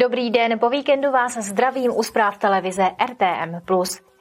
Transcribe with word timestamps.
Dobrý 0.00 0.30
den, 0.30 0.58
po 0.58 0.70
víkendu 0.70 1.10
vás 1.10 1.38
zdravím 1.38 1.92
u 1.96 2.02
zpráv 2.02 2.38
televize 2.38 2.82
RTM+. 3.10 3.60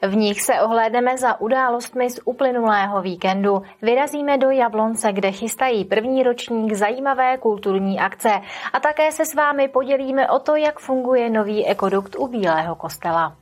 V 0.02 0.16
nich 0.16 0.42
se 0.42 0.54
ohlédneme 0.62 1.18
za 1.18 1.42
událostmi 1.42 2.10
z 2.10 2.20
uplynulého 2.26 3.02
víkendu. 3.02 3.61
Vyrazíme 3.82 4.37
do 4.37 4.50
Jablonce, 4.50 5.13
kde 5.13 5.32
chystají 5.32 5.85
první 5.85 6.24
ročník 6.24 6.74
zajímavé 6.74 7.37
kulturní 7.37 8.00
akce 8.00 8.29
a 8.73 8.79
také 8.79 9.11
se 9.11 9.25
s 9.25 9.36
vámi 9.36 9.68
podělíme 9.68 10.29
o 10.29 10.39
to, 10.39 10.55
jak 10.55 10.79
funguje 10.79 11.29
nový 11.29 11.66
ekodukt 11.66 12.16
u 12.20 12.28
Bílého 12.28 12.75
kostela. 12.75 13.36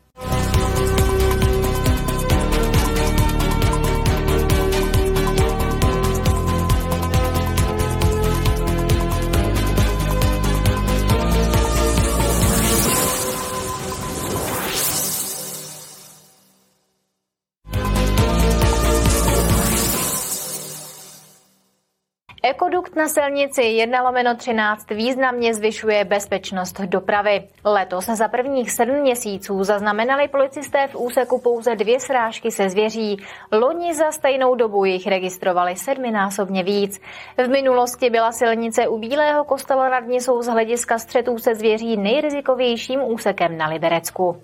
Ekodukt 22.47 22.95
na 22.95 23.07
silnici 23.07 23.61
1 23.61 24.01
lomeno 24.01 24.35
13 24.35 24.89
významně 24.91 25.54
zvyšuje 25.54 26.05
bezpečnost 26.05 26.81
dopravy. 26.81 27.47
Letos 27.65 28.05
za 28.05 28.27
prvních 28.27 28.71
sedm 28.71 28.95
měsíců 28.95 29.63
zaznamenali 29.63 30.27
policisté 30.27 30.87
v 30.87 30.95
úseku 30.95 31.41
pouze 31.41 31.75
dvě 31.75 31.99
srážky 31.99 32.52
se 32.52 32.69
zvěří. 32.69 33.17
Loni 33.52 33.94
za 33.94 34.11
stejnou 34.11 34.55
dobu 34.55 34.85
jich 34.85 35.08
registrovali 35.08 35.75
sedminásobně 35.75 36.63
víc. 36.63 37.02
V 37.38 37.47
minulosti 37.47 38.09
byla 38.09 38.31
silnice 38.31 38.88
u 38.88 38.97
Bílého 38.97 39.43
kostela 39.43 39.89
nad 39.89 40.07
Nisou 40.07 40.41
z 40.41 40.47
hlediska 40.47 40.99
střetů 40.99 41.38
se 41.38 41.55
zvěří 41.55 41.97
nejrizikovějším 41.97 43.03
úsekem 43.03 43.57
na 43.57 43.67
Liberecku. 43.67 44.41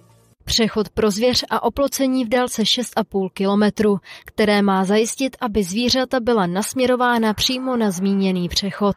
Přechod 0.51 0.89
pro 0.89 1.11
zvěř 1.11 1.43
a 1.49 1.63
oplocení 1.63 2.25
v 2.25 2.29
délce 2.29 2.63
6,5 2.63 3.29
kilometru, 3.33 3.97
které 4.25 4.61
má 4.61 4.85
zajistit, 4.85 5.37
aby 5.41 5.63
zvířata 5.63 6.19
byla 6.19 6.47
nasměrována 6.47 7.33
přímo 7.33 7.77
na 7.77 7.91
zmíněný 7.91 8.49
přechod. 8.49 8.95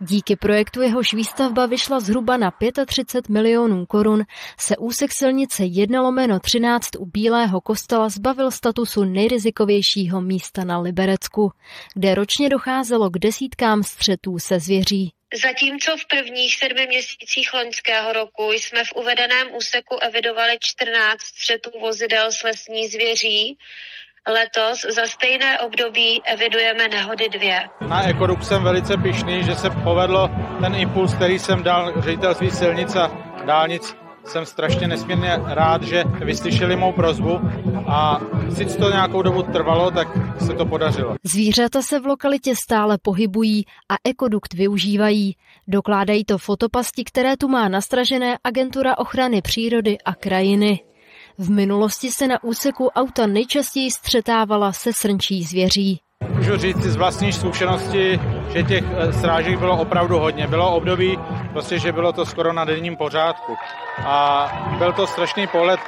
Díky 0.00 0.36
projektu 0.36 0.82
jehož 0.82 1.14
výstavba 1.14 1.66
vyšla 1.66 2.00
zhruba 2.00 2.36
na 2.36 2.52
35 2.86 3.28
milionů 3.28 3.86
korun, 3.86 4.22
se 4.58 4.76
úsek 4.76 5.12
silnice 5.12 5.64
1 5.64 6.02
lomeno 6.02 6.40
13 6.40 6.88
u 6.98 7.06
Bílého 7.06 7.60
kostela 7.60 8.08
zbavil 8.08 8.50
statusu 8.50 9.04
nejrizikovějšího 9.04 10.20
místa 10.20 10.64
na 10.64 10.78
Liberecku, 10.78 11.52
kde 11.94 12.14
ročně 12.14 12.48
docházelo 12.48 13.10
k 13.10 13.18
desítkám 13.18 13.82
střetů 13.82 14.38
se 14.38 14.60
zvěří. 14.60 15.15
Zatímco 15.34 15.96
v 15.96 16.06
prvních 16.06 16.56
sedmi 16.56 16.86
měsících 16.86 17.54
loňského 17.54 18.12
roku 18.12 18.52
jsme 18.52 18.84
v 18.84 18.92
uvedeném 18.96 19.54
úseku 19.54 19.98
evidovali 19.98 20.56
14 20.60 21.20
střetů 21.20 21.70
vozidel 21.80 22.32
s 22.32 22.42
lesní 22.42 22.88
zvěří, 22.88 23.58
Letos 24.28 24.82
za 24.94 25.06
stejné 25.06 25.58
období 25.58 26.22
evidujeme 26.24 26.88
nehody 26.88 27.28
dvě. 27.28 27.68
Na 27.88 28.08
Ekoruk 28.08 28.44
jsem 28.44 28.62
velice 28.62 28.96
pišný, 28.96 29.44
že 29.44 29.54
se 29.54 29.70
povedlo 29.70 30.30
ten 30.60 30.74
impuls, 30.74 31.14
který 31.14 31.38
jsem 31.38 31.62
dal 31.62 32.02
ředitelství 32.02 32.50
silnic 32.50 32.96
a 32.96 33.08
dálnic 33.44 34.05
jsem 34.28 34.46
strašně 34.46 34.88
nesmírně 34.88 35.40
rád, 35.44 35.82
že 35.82 36.04
vyslyšeli 36.24 36.76
mou 36.76 36.92
prozbu 36.92 37.40
a 37.86 38.20
sice 38.54 38.78
to 38.78 38.90
nějakou 38.90 39.22
dobu 39.22 39.42
trvalo, 39.42 39.90
tak 39.90 40.08
se 40.46 40.54
to 40.54 40.66
podařilo. 40.66 41.14
Zvířata 41.24 41.82
se 41.82 42.00
v 42.00 42.06
lokalitě 42.06 42.54
stále 42.56 42.98
pohybují 43.02 43.64
a 43.88 43.94
ekodukt 44.04 44.54
využívají. 44.54 45.36
Dokládají 45.68 46.24
to 46.24 46.38
fotopasti, 46.38 47.04
které 47.04 47.36
tu 47.36 47.48
má 47.48 47.68
nastražené 47.68 48.38
Agentura 48.44 48.98
ochrany 48.98 49.42
přírody 49.42 49.98
a 50.04 50.14
krajiny. 50.14 50.80
V 51.38 51.50
minulosti 51.50 52.10
se 52.10 52.28
na 52.28 52.44
úseku 52.44 52.88
auta 52.88 53.26
nejčastěji 53.26 53.90
střetávala 53.90 54.72
se 54.72 54.92
srnčí 54.92 55.42
zvěří. 55.42 56.00
Můžu 56.36 56.56
říct 56.56 56.82
z 56.82 56.96
vlastní 56.96 57.32
zkušenosti, 57.32 58.20
že 58.52 58.62
těch 58.62 58.84
eh, 58.96 59.12
srážek 59.12 59.58
bylo 59.58 59.80
opravdu 59.80 60.18
hodně. 60.18 60.46
Bylo 60.46 60.76
období, 60.76 61.18
prostě, 61.56 61.78
že 61.78 61.92
bylo 61.92 62.12
to 62.12 62.26
skoro 62.26 62.52
na 62.52 62.64
denním 62.64 62.96
pořádku. 62.96 63.56
A 64.04 64.48
byl 64.78 64.92
to 64.92 65.06
strašný 65.06 65.46
pohled 65.46 65.80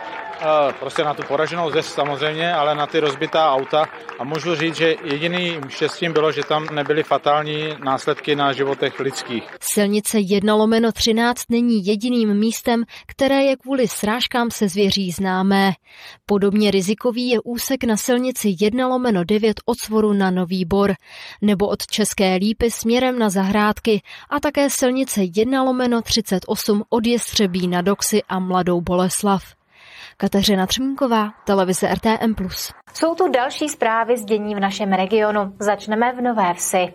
prostě 0.79 1.05
na 1.05 1.15
tu 1.15 1.23
poraženou 1.23 1.71
zeď 1.71 1.85
samozřejmě, 1.85 2.53
ale 2.53 2.75
na 2.75 2.87
ty 2.87 3.01
rozbitá 3.01 3.53
auta. 3.53 3.87
A 4.19 4.25
můžu 4.25 4.55
říct, 4.55 4.77
že 4.77 4.95
jediným 5.05 5.69
štěstím 5.69 6.13
bylo, 6.13 6.33
že 6.33 6.43
tam 6.45 6.67
nebyly 6.73 7.03
fatální 7.03 7.77
následky 7.85 8.37
na 8.37 8.53
životech 8.53 9.01
lidských. 9.01 9.45
Silnice 9.61 10.19
1 10.21 10.55
lomeno 10.55 10.93
13 10.93 11.43
není 11.49 11.87
jediným 11.87 12.35
místem, 12.35 12.85
které 13.07 13.43
je 13.43 13.57
kvůli 13.57 13.89
srážkám 13.89 14.51
se 14.51 14.69
zvěří 14.69 15.11
známé. 15.11 15.73
Podobně 16.27 16.71
rizikový 16.71 17.29
je 17.29 17.41
úsek 17.45 17.85
na 17.85 17.97
silnici 17.97 18.57
1 18.61 18.87
lomeno 18.89 19.25
9 19.25 19.61
od 19.65 19.79
Svoru 19.79 20.13
na 20.13 20.31
Nový 20.31 20.65
Bor, 20.65 20.95
nebo 21.43 21.69
od 21.69 21.87
České 21.87 22.35
Lípy 22.35 22.71
směrem 22.71 23.19
na 23.19 23.31
Zahrádky 23.31 24.03
a 24.31 24.41
také 24.41 24.71
silnice 24.71 25.21
1 25.37 25.63
lomeno 25.63 26.03
38 26.03 26.83
od 26.89 27.07
Jestřebí 27.07 27.69
na 27.69 27.83
Doxy 27.83 28.23
a 28.29 28.39
Mladou 28.39 28.81
Boleslav. 28.81 29.58
Kateřina 30.17 30.67
Třmínková, 30.67 31.31
televize 31.45 31.95
RTM+. 31.95 32.35
Jsou 32.95 33.15
tu 33.15 33.29
další 33.29 33.69
zprávy 33.69 34.19
z 34.19 34.25
dění 34.25 34.55
v 34.55 34.61
našem 34.61 34.93
regionu. 34.93 35.53
Začneme 35.59 36.13
v 36.13 36.21
Nové 36.21 36.55
Vsi. 36.55 36.93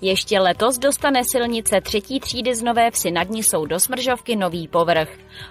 Ještě 0.00 0.40
letos 0.40 0.78
dostane 0.78 1.24
silnice 1.24 1.80
třetí 1.80 2.20
třídy 2.20 2.54
z 2.54 2.62
Nové 2.62 2.90
Vsi 2.90 3.10
nad 3.10 3.30
Nisou 3.30 3.66
do 3.66 3.80
Smržovky 3.80 4.36
nový 4.36 4.68
povrch. 4.68 5.08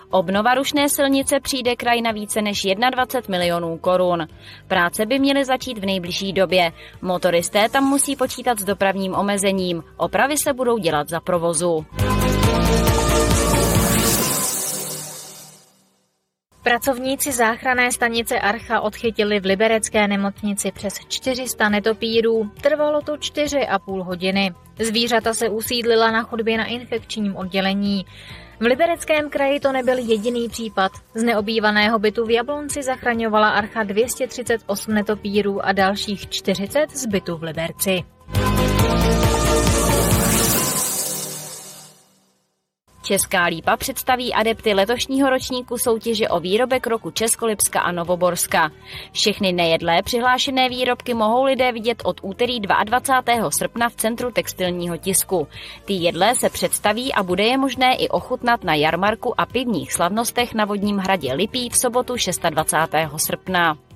Obnova 0.10 0.56
rušné 0.56 0.90
silnice 0.90 1.40
přijde 1.40 1.76
kraj 1.76 2.02
na 2.02 2.12
více 2.12 2.42
než 2.42 2.68
21 2.92 3.38
milionů 3.38 3.78
korun. 3.78 4.28
Práce 4.68 5.06
by 5.06 5.20
měly 5.20 5.46
začít 5.46 5.78
v 5.78 5.86
nejbližší 5.86 6.34
době. 6.34 6.72
Motoristé 7.02 7.70
tam 7.70 7.84
musí 7.84 8.16
počítat 8.16 8.60
s 8.60 8.64
dopravním 8.64 9.16
omezením. 9.16 9.84
Opravy 9.98 10.38
se 10.38 10.54
budou 10.54 10.78
dělat 10.78 11.10
za 11.10 11.20
provozu. 11.20 11.86
Pracovníci 16.68 17.32
záchranné 17.32 17.92
stanice 17.92 18.40
Archa 18.40 18.82
odchytili 18.82 19.40
v 19.40 19.46
liberecké 19.46 20.08
nemocnici 20.08 20.72
přes 20.72 20.94
400 21.08 21.70
netopírů. 21.70 22.52
Trvalo 22.62 23.02
to 23.02 23.14
4,5 23.14 24.04
hodiny. 24.04 24.54
Zvířata 24.80 25.34
se 25.34 25.50
usídlila 25.50 26.12
na 26.12 26.24
chodbě 26.24 26.58
na 26.58 26.66
infekčním 26.66 27.36
oddělení. 27.36 28.06
V 28.60 28.62
libereckém 28.62 29.30
kraji 29.30 29.60
to 29.60 29.72
nebyl 29.72 29.98
jediný 29.98 30.50
případ. 30.50 30.92
Z 31.16 31.24
neobývaného 31.24 32.00
bytu 32.00 32.26
v 32.26 32.32
Jablonci 32.32 32.84
zachraňovala 32.84 33.50
Archa 33.50 33.84
238 33.84 34.94
netopírů 34.94 35.66
a 35.66 35.72
dalších 35.72 36.30
40 36.30 36.92
z 36.92 37.06
bytu 37.06 37.38
v 37.38 37.44
Liberci. 37.44 38.04
Česká 43.08 43.46
lípa 43.46 43.78
představí 43.78 44.34
adepty 44.34 44.74
letošního 44.74 45.30
ročníku 45.30 45.78
soutěže 45.78 46.30
o 46.30 46.40
výrobek 46.40 46.88
roku 46.88 47.12
Českolipska 47.12 47.80
a 47.80 47.92
Novoborska. 47.92 48.72
Všechny 49.12 49.54
nejedlé 49.54 50.02
přihlášené 50.02 50.70
výrobky 50.70 51.14
mohou 51.14 51.44
lidé 51.44 51.72
vidět 51.72 52.02
od 52.06 52.20
úterý 52.24 52.60
22. 52.60 53.52
srpna 53.52 53.90
v 53.90 53.96
Centru 53.96 54.32
textilního 54.32 54.98
tisku. 54.98 55.48
Ty 55.86 55.94
jedlé 55.94 56.36
se 56.36 56.50
představí 56.50 57.14
a 57.14 57.24
bude 57.24 57.44
je 57.44 57.58
možné 57.58 57.96
i 57.96 58.08
ochutnat 58.08 58.64
na 58.64 58.76
jarmarku 58.76 59.42
a 59.42 59.46
pivních 59.46 59.94
slavnostech 59.94 60.54
na 60.54 60.66
Vodním 60.66 60.98
hradě 60.98 61.34
Lipí 61.34 61.70
v 61.70 61.78
sobotu 61.78 62.14
26. 62.50 62.92
srpna. 63.18 63.87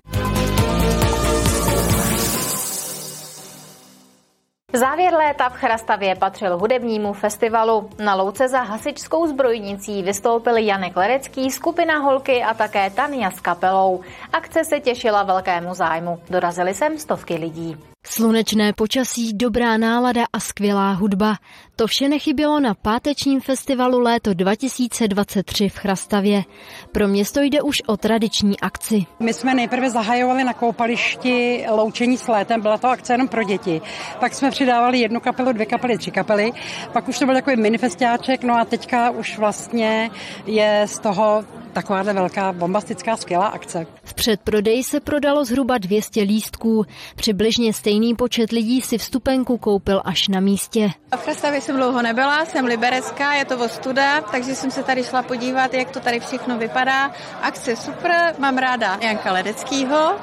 Závěr 4.74 5.14
léta 5.14 5.50
v 5.50 5.54
Chrastavě 5.54 6.16
patřil 6.16 6.58
hudebnímu 6.58 7.14
festivalu. 7.14 7.90
Na 8.04 8.16
louce 8.16 8.48
za 8.48 8.62
hasičskou 8.62 9.28
zbrojnicí 9.28 10.04
vystoupil 10.04 10.58
Janek 10.58 10.96
Lerecký, 10.96 11.52
skupina 11.52 11.98
Holky 11.98 12.44
a 12.44 12.54
také 12.54 12.90
Tania 12.90 13.32
s 13.32 13.40
kapelou. 13.40 14.02
Akce 14.34 14.64
se 14.64 14.80
těšila 14.80 15.24
velkému 15.24 15.74
zájmu. 15.74 16.20
Dorazili 16.30 16.74
sem 16.74 16.98
stovky 16.98 17.36
lidí. 17.36 17.78
Slunečné 18.06 18.74
počasí, 18.74 19.34
dobrá 19.34 19.78
nálada 19.78 20.26
a 20.34 20.40
skvělá 20.40 20.92
hudba. 20.92 21.36
To 21.76 21.88
vše 21.88 22.10
nechybělo 22.10 22.60
na 22.60 22.74
pátečním 22.74 23.42
festivalu 23.42 24.00
léto 24.00 24.34
2023 24.34 25.70
v 25.70 25.78
Chrastavě. 25.78 26.44
Pro 26.92 27.08
město 27.08 27.42
jde 27.42 27.62
už 27.62 27.82
o 27.88 27.98
tradiční 27.98 28.60
akci. 28.60 29.06
My 29.20 29.34
jsme 29.34 29.54
nejprve 29.54 29.90
zahajovali 29.90 30.44
na 30.44 30.54
koupališti 30.54 31.66
loučení 31.70 32.18
s 32.18 32.28
létem, 32.28 32.62
byla 32.62 32.78
to 32.78 32.88
akce 32.88 33.14
jenom 33.14 33.28
pro 33.28 33.44
děti. 33.44 33.82
Pak 34.20 34.34
jsme 34.34 34.52
přidávali 34.52 35.00
jednu 35.00 35.20
kapelu, 35.20 35.54
dvě 35.54 35.66
kapely, 35.66 35.98
tři 35.98 36.12
kapely. 36.12 36.52
Pak 36.94 37.08
už 37.08 37.20
to 37.20 37.26
byl 37.26 37.36
takový 37.36 37.56
minifestiáček, 37.56 38.44
no 38.44 38.56
a 38.56 38.66
teďka 38.66 39.10
už 39.10 39.38
vlastně 39.38 40.12
je 40.46 40.84
z 40.86 41.00
toho 41.00 41.44
takováhle 41.74 42.14
velká 42.14 42.54
bombastická 42.54 43.18
skvělá 43.18 43.48
akce. 43.48 43.88
V 44.04 44.14
předprodeji 44.14 44.84
se 44.84 45.00
prodalo 45.00 45.46
zhruba 45.46 45.78
200 45.78 46.22
lístků. 46.22 46.86
Přibližně 47.16 47.74
stejně 47.74 47.91
stejný 47.92 48.16
počet 48.16 48.52
lidí 48.52 48.82
si 48.82 48.98
vstupenku 48.98 49.58
koupil 49.58 50.02
až 50.06 50.28
na 50.28 50.40
místě. 50.40 50.92
V 51.16 51.24
Krastavě 51.24 51.62
jsem 51.62 51.76
dlouho 51.76 52.02
nebyla, 52.02 52.46
jsem 52.46 52.66
liberecká, 52.66 53.34
je 53.34 53.46
to 53.46 53.58
ostuda, 53.58 54.22
takže 54.22 54.56
jsem 54.56 54.72
se 54.72 54.84
tady 54.84 55.04
šla 55.04 55.24
podívat, 55.24 55.74
jak 55.74 55.92
to 55.92 56.00
tady 56.00 56.20
všechno 56.20 56.58
vypadá. 56.58 57.12
Akce 57.42 57.76
super, 57.76 58.36
mám 58.40 58.58
ráda 58.58 59.00
Janka 59.02 59.32
Ledeckýho. 59.32 60.16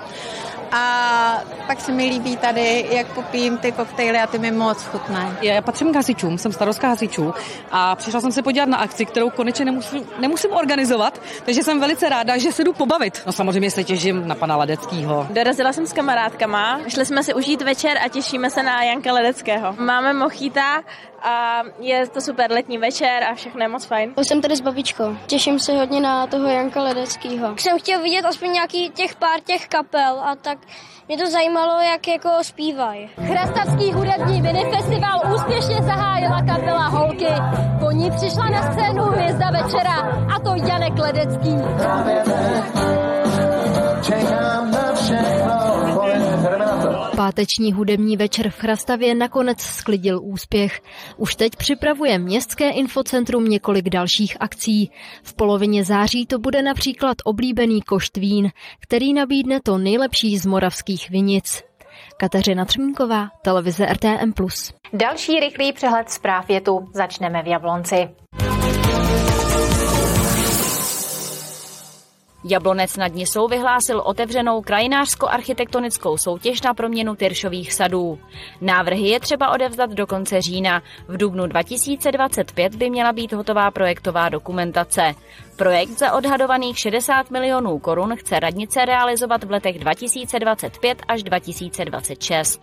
A 0.72 1.42
pak 1.66 1.80
se 1.80 1.92
mi 1.92 2.04
líbí 2.04 2.36
tady, 2.36 2.86
jak 2.90 3.06
popím 3.06 3.58
ty 3.58 3.72
koktejly 3.72 4.18
a 4.18 4.26
ty 4.26 4.38
mi 4.38 4.50
moc 4.50 4.84
chutnají. 4.84 5.32
Já 5.42 5.62
patřím 5.62 5.92
k 5.92 5.96
hasičům, 5.96 6.38
jsem 6.38 6.52
starostka 6.52 6.88
hasičů 6.88 7.34
a 7.70 7.96
přišla 7.96 8.20
jsem 8.20 8.32
se 8.32 8.42
podívat 8.42 8.68
na 8.68 8.78
akci, 8.78 9.06
kterou 9.06 9.30
konečně 9.30 9.64
nemusím, 9.64 10.04
nemusím 10.18 10.52
organizovat, 10.52 11.20
takže 11.44 11.62
jsem 11.62 11.80
velice 11.80 12.08
ráda, 12.08 12.38
že 12.38 12.52
se 12.52 12.64
jdu 12.64 12.72
pobavit. 12.72 13.22
No 13.26 13.32
samozřejmě 13.32 13.70
se 13.70 13.84
těším 13.84 14.28
na 14.28 14.34
pana 14.34 14.56
Ledeckýho. 14.56 15.26
Dorazila 15.30 15.72
jsem 15.72 15.86
s 15.86 15.92
kamarádkama, 15.92 16.80
šli 16.88 17.06
jsme 17.06 17.22
si 17.22 17.34
užít 17.34 17.62
večer 17.62 17.98
a 18.04 18.08
těšíme 18.08 18.50
se 18.50 18.62
na 18.62 18.82
Janka 18.82 19.12
Ledeckého. 19.12 19.72
Máme 19.78 20.12
mochita, 20.12 20.82
a 21.22 21.62
je 21.80 22.06
to 22.08 22.20
super 22.20 22.50
letní 22.50 22.78
večer 22.78 23.24
a 23.24 23.34
všechno 23.34 23.62
je 23.62 23.68
moc 23.68 23.84
fajn. 23.84 24.14
Jsem 24.22 24.40
tady 24.40 24.56
s 24.56 24.60
babičkou. 24.60 25.16
Těším 25.26 25.58
se 25.58 25.72
hodně 25.72 26.00
na 26.00 26.26
toho 26.26 26.48
Janka 26.48 26.82
Ledeckýho. 26.82 27.54
Jsem 27.58 27.78
chtěl 27.78 28.02
vidět 28.02 28.24
aspoň 28.24 28.52
nějaký 28.52 28.90
těch 28.90 29.16
pár 29.16 29.40
těch 29.40 29.68
kapel 29.68 30.20
a 30.24 30.36
tak 30.36 30.57
mě 31.08 31.18
to 31.18 31.30
zajímalo, 31.30 31.80
jak 31.80 32.08
jako 32.08 32.30
zpívají. 32.42 33.10
Chrastavský 33.26 33.92
hudební 33.92 34.42
minifestival 34.42 35.20
úspěšně 35.34 35.82
zahájila 35.82 36.42
kapela 36.42 36.86
Holky. 36.88 37.28
Po 37.80 37.90
ní 37.90 38.10
přišla 38.10 38.48
na 38.48 38.72
scénu 38.72 39.02
hvězda 39.02 39.50
večera 39.50 39.96
a 40.36 40.40
to 40.40 40.54
Janek 40.54 40.98
Ledecký. 40.98 41.56
Čekám 41.72 42.06
na 42.06 44.02
všechno. 44.02 44.67
Páteční 47.28 47.72
hudební 47.72 48.16
večer 48.16 48.50
v 48.50 48.54
Chrastavě 48.54 49.14
nakonec 49.14 49.60
sklidil 49.60 50.20
úspěch. 50.22 50.80
Už 51.16 51.34
teď 51.34 51.56
připravuje 51.56 52.18
Městské 52.18 52.70
infocentrum 52.70 53.44
několik 53.44 53.88
dalších 53.88 54.36
akcí. 54.40 54.90
V 55.22 55.34
polovině 55.34 55.84
září 55.84 56.26
to 56.26 56.38
bude 56.38 56.62
například 56.62 57.16
oblíbený 57.24 57.82
koštvín, 57.82 58.50
který 58.80 59.12
nabídne 59.12 59.60
to 59.60 59.78
nejlepší 59.78 60.38
z 60.38 60.46
moravských 60.46 61.10
vinic. 61.10 61.62
Kateřina 62.16 62.64
Třmínková, 62.64 63.28
televize 63.42 63.86
RTM+. 63.86 64.32
Další 64.92 65.40
rychlý 65.40 65.72
přehled 65.72 66.10
zpráv 66.10 66.50
je 66.50 66.60
tu. 66.60 66.88
Začneme 66.94 67.42
v 67.42 67.46
Jablonci. 67.46 68.08
Jablonec 72.44 72.96
nad 72.96 73.14
Nisou 73.14 73.48
vyhlásil 73.48 74.00
otevřenou 74.04 74.62
krajinářsko-architektonickou 74.62 76.16
soutěž 76.16 76.62
na 76.62 76.74
proměnu 76.74 77.16
Tyršových 77.16 77.72
sadů. 77.72 78.18
Návrhy 78.60 79.08
je 79.08 79.20
třeba 79.20 79.50
odevzdat 79.50 79.90
do 79.90 80.06
konce 80.06 80.42
října. 80.42 80.82
V 81.08 81.16
dubnu 81.16 81.46
2025 81.46 82.74
by 82.74 82.90
měla 82.90 83.12
být 83.12 83.32
hotová 83.32 83.70
projektová 83.70 84.28
dokumentace. 84.28 85.14
Projekt 85.56 85.98
za 85.98 86.12
odhadovaných 86.12 86.78
60 86.78 87.30
milionů 87.30 87.78
korun 87.78 88.16
chce 88.16 88.40
radnice 88.40 88.84
realizovat 88.84 89.44
v 89.44 89.50
letech 89.50 89.78
2025 89.78 91.02
až 91.08 91.22
2026. 91.22 92.60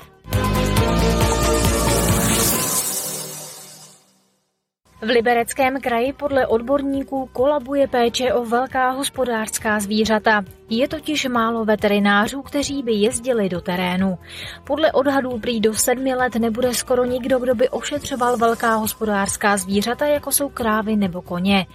V 5.06 5.10
Libereckém 5.10 5.82
kraji 5.82 6.14
podle 6.14 6.48
odborníků 6.48 7.30
kolabuje 7.34 7.88
péče 7.88 8.34
o 8.34 8.46
velká 8.46 8.90
hospodářská 8.90 9.80
zvířata. 9.80 10.44
Je 10.70 10.88
totiž 10.88 11.26
málo 11.26 11.66
veterinářů, 11.66 12.42
kteří 12.42 12.84
by 12.84 12.94
jezdili 12.94 13.50
do 13.50 13.62
terénu. 13.62 14.18
Podle 14.64 14.92
odhadů 14.92 15.40
prý 15.40 15.60
do 15.60 15.74
sedmi 15.74 16.16
let 16.16 16.36
nebude 16.36 16.74
skoro 16.74 17.06
nikdo, 17.06 17.40
kdo 17.40 17.56
by 17.56 17.70
ošetřoval 17.70 18.38
velká 18.38 18.76
hospodářská 18.76 19.58
zvířata, 19.58 20.06
jako 20.06 20.32
jsou 20.32 20.50
krávy 20.50 20.96
nebo 20.96 21.22
koně. 21.22 21.66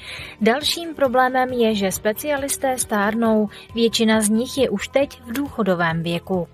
Dalším 0.40 0.94
problémem 0.94 1.52
je, 1.52 1.74
že 1.74 1.92
specialisté 1.92 2.78
stárnou. 2.78 3.48
Většina 3.74 4.20
z 4.20 4.28
nich 4.28 4.58
je 4.58 4.70
už 4.70 4.88
teď 4.88 5.22
v 5.22 5.32
důchodovém 5.32 6.02
věku. 6.02 6.48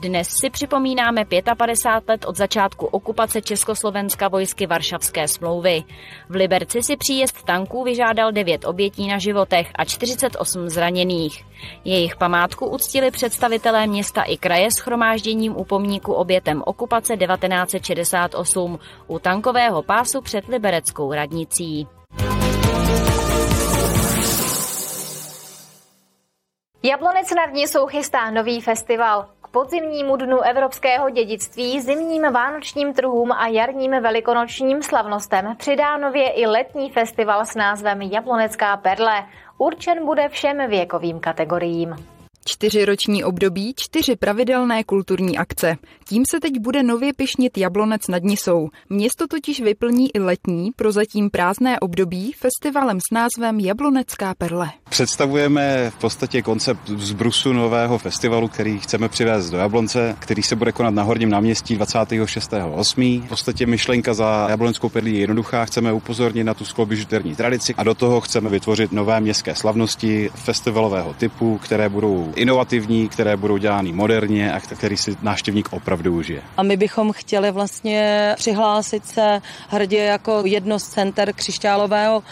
Dnes 0.00 0.28
si 0.28 0.50
připomínáme 0.50 1.24
55 1.56 2.08
let 2.08 2.24
od 2.24 2.36
začátku 2.36 2.86
okupace 2.86 3.42
Československa 3.42 4.28
vojsky 4.28 4.66
Varšavské 4.66 5.28
smlouvy. 5.28 5.84
V 6.28 6.34
Liberci 6.34 6.82
si 6.82 6.96
příjezd 6.96 7.42
tanků 7.42 7.84
vyžádal 7.84 8.32
9 8.32 8.64
obětí 8.64 9.08
na 9.08 9.18
životech 9.18 9.70
a 9.74 9.84
48 9.84 10.68
zraněných. 10.68 11.44
Jejich 11.84 12.16
památku 12.16 12.66
uctili 12.66 13.10
představitelé 13.10 13.86
města 13.86 14.22
i 14.22 14.36
kraje 14.36 14.70
s 14.70 14.78
chromážděním 14.78 15.56
u 15.56 15.64
pomníku 15.64 16.12
obětem 16.12 16.62
okupace 16.66 17.16
1968 17.16 18.78
u 19.06 19.18
tankového 19.18 19.82
pásu 19.82 20.20
před 20.20 20.48
Libereckou 20.48 21.12
radnicí. 21.12 21.97
Jablonec 26.82 27.34
nad 27.34 27.52
Nisou 27.52 27.86
chystá 27.86 28.30
nový 28.30 28.60
festival 28.60 29.26
podzimnímu 29.50 30.16
dnu 30.16 30.40
evropského 30.40 31.10
dědictví, 31.10 31.80
zimním 31.80 32.22
vánočním 32.32 32.94
trhům 32.94 33.32
a 33.32 33.46
jarním 33.46 33.90
velikonočním 33.90 34.82
slavnostem 34.82 35.56
přidá 35.56 35.96
nově 35.96 36.30
i 36.30 36.46
letní 36.46 36.90
festival 36.90 37.46
s 37.46 37.54
názvem 37.54 38.02
Jablonecká 38.02 38.76
perle. 38.76 39.26
Určen 39.58 40.06
bude 40.06 40.28
všem 40.28 40.70
věkovým 40.70 41.20
kategoriím. 41.20 42.17
Čtyřiroční 42.50 43.24
období, 43.24 43.74
čtyři 43.76 44.16
pravidelné 44.16 44.84
kulturní 44.84 45.38
akce. 45.38 45.76
Tím 46.08 46.22
se 46.30 46.40
teď 46.40 46.58
bude 46.60 46.82
nově 46.82 47.12
pišnit 47.16 47.58
Jablonec 47.58 48.08
nad 48.08 48.22
Nisou. 48.22 48.68
Město 48.88 49.26
totiž 49.26 49.60
vyplní 49.60 50.16
i 50.16 50.18
letní, 50.18 50.70
prozatím 50.76 51.30
prázdné 51.30 51.80
období 51.80 52.32
festivalem 52.32 52.98
s 53.00 53.14
názvem 53.14 53.60
Jablonecká 53.60 54.34
perle. 54.38 54.70
Představujeme 54.88 55.90
v 55.90 55.98
podstatě 55.98 56.42
koncept 56.42 56.88
zbrusu 56.88 57.52
nového 57.52 57.98
festivalu, 57.98 58.48
který 58.48 58.78
chceme 58.78 59.08
přivést 59.08 59.50
do 59.50 59.58
Jablonce, 59.58 60.16
který 60.18 60.42
se 60.42 60.56
bude 60.56 60.72
konat 60.72 60.94
na 60.94 61.02
Horním 61.02 61.30
náměstí 61.30 61.78
26.8. 61.78 63.22
V 63.22 63.28
podstatě 63.28 63.66
myšlenka 63.66 64.14
za 64.14 64.46
Jabloneckou 64.50 64.88
perlí 64.88 65.14
je 65.14 65.20
jednoduchá, 65.20 65.64
chceme 65.64 65.92
upozornit 65.92 66.44
na 66.44 66.54
tu 66.54 66.64
sklobižuterní 66.64 67.36
tradici 67.36 67.74
a 67.74 67.84
do 67.84 67.94
toho 67.94 68.20
chceme 68.20 68.50
vytvořit 68.50 68.92
nové 68.92 69.20
městské 69.20 69.54
slavnosti 69.54 70.30
festivalového 70.34 71.14
typu, 71.14 71.58
které 71.58 71.88
budou 71.88 72.32
inovativní, 72.38 73.08
které 73.08 73.36
budou 73.36 73.56
dělány 73.56 73.92
moderně 73.92 74.52
a 74.52 74.60
který 74.60 74.96
si 74.96 75.16
návštěvník 75.22 75.68
opravdu 75.72 76.14
užije. 76.14 76.42
A 76.56 76.62
my 76.62 76.76
bychom 76.76 77.12
chtěli 77.12 77.50
vlastně 77.50 78.32
přihlásit 78.36 79.06
se 79.06 79.40
hrdě 79.68 79.98
jako 79.98 80.42
jedno 80.44 80.78
z 80.78 80.88
center 80.88 81.32
křišťálového 81.32 82.22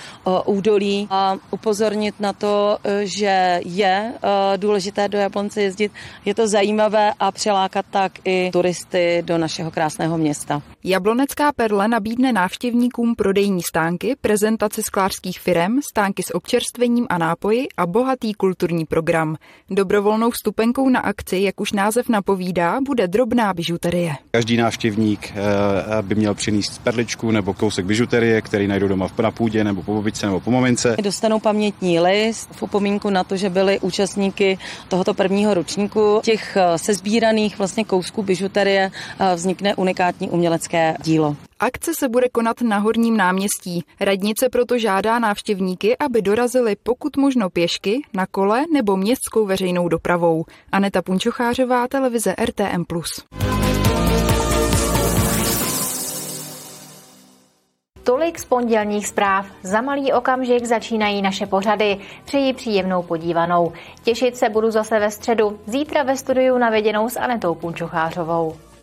údolí 0.44 1.06
a 1.10 1.36
upozornit 1.50 2.20
na 2.20 2.32
to, 2.32 2.78
že 3.02 3.60
je 3.64 4.12
důležité 4.56 5.08
do 5.08 5.18
Jablonce 5.18 5.62
jezdit. 5.62 5.92
Je 6.24 6.34
to 6.34 6.48
zajímavé 6.48 7.12
a 7.20 7.32
přilákat 7.32 7.86
tak 7.90 8.12
i 8.24 8.50
turisty 8.52 9.22
do 9.26 9.38
našeho 9.38 9.70
krásného 9.70 10.18
města. 10.18 10.62
Jablonecká 10.84 11.52
perle 11.52 11.88
nabídne 11.88 12.32
návštěvníkům 12.32 13.14
prodejní 13.14 13.62
stánky, 13.62 14.16
prezentaci 14.20 14.82
sklářských 14.82 15.40
firem, 15.40 15.80
stánky 15.90 16.22
s 16.22 16.34
občerstvením 16.34 17.06
a 17.10 17.18
nápoji 17.18 17.66
a 17.76 17.86
bohatý 17.86 18.34
kulturní 18.34 18.84
program. 18.84 19.36
Dobro 19.70 19.85
Dobrovolnou 19.86 20.30
vstupenkou 20.30 20.88
na 20.88 21.00
akci, 21.00 21.38
jak 21.38 21.60
už 21.60 21.72
název 21.72 22.08
napovídá, 22.08 22.80
bude 22.86 23.08
drobná 23.08 23.54
bižuterie. 23.54 24.12
Každý 24.30 24.56
návštěvník 24.56 25.32
eh, 25.34 26.02
by 26.02 26.14
měl 26.14 26.34
přinést 26.34 26.78
perličku 26.82 27.30
nebo 27.30 27.54
kousek 27.54 27.84
bižuterie, 27.84 28.42
který 28.42 28.66
najdou 28.66 28.88
doma 28.88 29.08
na 29.22 29.30
půdě 29.30 29.64
nebo 29.64 29.82
po 29.82 29.94
bobičce 29.94 30.26
nebo 30.26 30.40
po 30.40 30.50
mamince. 30.50 30.96
Dostanou 31.02 31.40
pamětní 31.40 32.00
list 32.00 32.48
v 32.52 32.62
upomínku 32.62 33.10
na 33.10 33.24
to, 33.24 33.36
že 33.36 33.50
byli 33.50 33.80
účastníky 33.80 34.58
tohoto 34.88 35.14
prvního 35.14 35.54
ročníku. 35.54 36.20
Těch 36.22 36.56
eh, 36.56 36.78
sezbíraných 36.78 37.58
vlastně 37.58 37.84
kousků 37.84 38.22
bižuterie 38.22 38.90
eh, 39.18 39.34
vznikne 39.34 39.74
unikátní 39.74 40.30
umělecké 40.30 40.96
dílo. 41.02 41.36
Akce 41.60 41.94
se 41.94 42.08
bude 42.08 42.28
konat 42.28 42.60
na 42.60 42.78
Horním 42.78 43.16
náměstí. 43.16 43.84
Radnice 44.00 44.48
proto 44.48 44.78
žádá 44.78 45.18
návštěvníky, 45.18 45.96
aby 45.98 46.22
dorazili 46.22 46.76
pokud 46.82 47.16
možno 47.16 47.50
pěšky, 47.50 48.02
na 48.14 48.26
kole 48.26 48.64
nebo 48.72 48.96
městskou 48.96 49.46
veřejnou 49.46 49.88
dopravou. 49.88 50.44
Aneta 50.72 51.02
Punčochářová, 51.02 51.88
televize 51.88 52.34
RTM+. 52.44 52.84
Tolik 58.02 58.38
z 58.38 58.44
pondělních 58.44 59.06
zpráv. 59.06 59.46
Za 59.62 59.80
malý 59.80 60.12
okamžik 60.12 60.64
začínají 60.64 61.22
naše 61.22 61.46
pořady. 61.46 61.96
Přeji 62.24 62.54
příjemnou 62.54 63.02
podívanou. 63.02 63.72
Těšit 64.02 64.36
se 64.36 64.48
budu 64.48 64.70
zase 64.70 64.98
ve 64.98 65.10
středu. 65.10 65.58
Zítra 65.66 66.02
ve 66.02 66.16
studiu 66.16 66.58
navěděnou 66.58 67.08
s 67.08 67.16
Anetou 67.16 67.54
Punčochářovou. 67.54 68.65